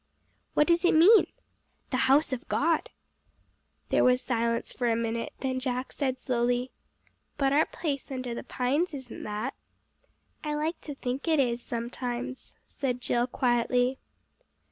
"What 0.55 0.65
does 0.65 0.83
it 0.83 0.95
mean?" 0.95 1.27
"The 1.91 1.97
house 2.09 2.33
of 2.33 2.47
God." 2.49 2.89
There 3.89 4.03
was 4.03 4.19
silence 4.19 4.73
for 4.73 4.89
a 4.89 4.95
minute, 4.95 5.31
then 5.41 5.59
Jack 5.59 5.91
said 5.91 6.17
slowly 6.17 6.71
"But 7.37 7.53
our 7.53 7.67
place 7.67 8.09
under 8.11 8.33
the 8.33 8.41
pines 8.43 8.95
isn't 8.95 9.21
that." 9.21 9.53
"I 10.43 10.55
like 10.55 10.81
to 10.81 10.95
think 10.95 11.27
it 11.27 11.39
is 11.39 11.61
sometimes," 11.61 12.55
said 12.65 12.99
Jill 12.99 13.27
quietly. 13.27 13.99